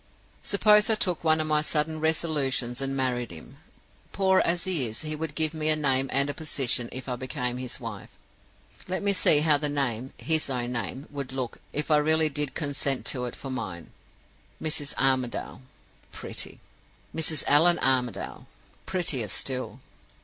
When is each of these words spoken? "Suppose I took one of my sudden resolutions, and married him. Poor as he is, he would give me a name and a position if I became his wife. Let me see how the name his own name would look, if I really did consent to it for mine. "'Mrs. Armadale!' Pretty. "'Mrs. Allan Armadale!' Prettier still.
"Suppose 0.41 0.89
I 0.89 0.95
took 0.95 1.23
one 1.23 1.39
of 1.39 1.45
my 1.45 1.61
sudden 1.61 1.99
resolutions, 1.99 2.81
and 2.81 2.97
married 2.97 3.29
him. 3.29 3.57
Poor 4.11 4.39
as 4.39 4.63
he 4.63 4.87
is, 4.87 5.03
he 5.03 5.15
would 5.15 5.35
give 5.35 5.53
me 5.53 5.69
a 5.69 5.75
name 5.75 6.09
and 6.11 6.27
a 6.27 6.33
position 6.33 6.89
if 6.91 7.07
I 7.07 7.15
became 7.15 7.57
his 7.57 7.79
wife. 7.79 8.09
Let 8.87 9.03
me 9.03 9.13
see 9.13 9.41
how 9.41 9.59
the 9.59 9.69
name 9.69 10.11
his 10.17 10.49
own 10.49 10.71
name 10.71 11.05
would 11.11 11.31
look, 11.31 11.61
if 11.71 11.91
I 11.91 11.97
really 11.97 12.29
did 12.29 12.55
consent 12.55 13.05
to 13.13 13.25
it 13.25 13.35
for 13.35 13.51
mine. 13.51 13.91
"'Mrs. 14.59 14.95
Armadale!' 14.97 15.61
Pretty. 16.11 16.59
"'Mrs. 17.15 17.43
Allan 17.45 17.77
Armadale!' 17.77 18.47
Prettier 18.87 19.27
still. 19.27 19.81